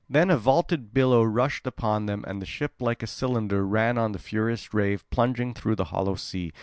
[0.09, 4.13] Then a vaulted billow rushed upon them, and the ship like a cylinder ran on
[4.13, 6.53] the furious wave plunging through the hollow sea.